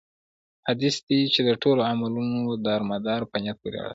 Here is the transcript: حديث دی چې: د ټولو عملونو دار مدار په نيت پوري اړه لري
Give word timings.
حديث 0.67 0.95
دی 1.07 1.19
چې: 1.33 1.41
د 1.47 1.49
ټولو 1.61 1.81
عملونو 1.91 2.39
دار 2.67 2.81
مدار 2.91 3.21
په 3.31 3.37
نيت 3.43 3.57
پوري 3.61 3.77
اړه 3.79 3.83
لري 3.83 3.89